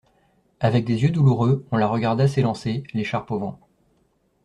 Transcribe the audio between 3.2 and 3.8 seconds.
au vent.